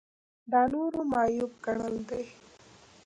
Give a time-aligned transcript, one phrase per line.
[0.51, 2.23] دا نورو معیوب ګڼل دي.